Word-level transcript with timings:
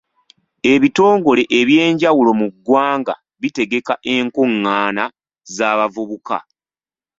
Ebitongole 0.73 1.43
eby'enjawulo 1.59 2.31
mu 2.39 2.47
ggwanga 2.53 3.13
bitegeka 3.41 3.93
enkungaana 4.15 5.03
z'abavubuka. 5.55 6.37